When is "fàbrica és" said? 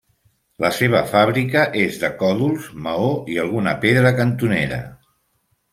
1.11-2.01